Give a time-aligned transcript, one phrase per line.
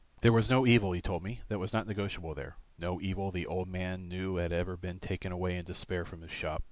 [0.21, 3.45] There was no evil, he told me, that was not negotiable there; no evil the
[3.45, 6.59] old man knew had ever been taken away in despair from his shop.